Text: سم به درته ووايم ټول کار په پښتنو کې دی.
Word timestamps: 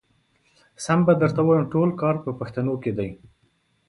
سم 0.85 0.99
به 1.05 1.13
درته 1.21 1.41
ووايم 1.43 1.65
ټول 1.73 1.89
کار 2.01 2.15
په 2.23 2.29
پښتنو 2.39 2.73
کې 2.83 2.91
دی. 2.97 3.09